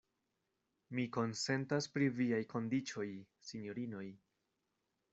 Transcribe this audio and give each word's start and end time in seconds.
Mi 0.99 1.05
konsentas 1.17 1.89
pri 1.97 2.09
viaj 2.23 2.41
kondiĉoj, 2.57 3.09
sinjorinoj. 3.51 4.07